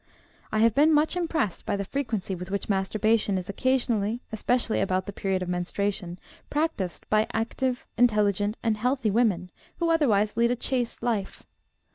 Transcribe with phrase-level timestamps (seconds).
[0.51, 5.05] I have been much impressed by the frequency with which masturbation is occasionally (especially about
[5.05, 6.17] the period of menstruation)
[6.49, 11.43] practiced by active, intelligent, and healthy women who otherwise lead a chaste life.